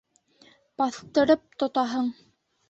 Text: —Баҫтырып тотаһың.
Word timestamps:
—Баҫтырып 0.83 1.45
тотаһың. 1.65 2.11